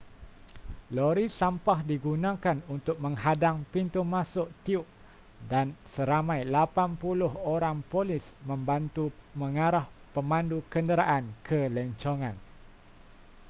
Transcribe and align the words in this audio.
lori 0.97 1.25
sampah 1.39 1.79
digunakan 1.91 2.57
untuk 2.75 2.97
menghadang 3.05 3.57
pintu 3.73 4.01
masuk 4.15 4.47
tiub 4.65 4.81
dan 5.51 5.67
seramai 5.93 6.39
80 6.41 7.29
orang 7.55 7.77
polis 7.91 8.25
membantu 8.49 9.05
mengarah 9.41 9.85
pemandu 10.17 10.57
kenderaan 10.73 11.23
ke 11.47 11.61
lencongan 11.75 12.33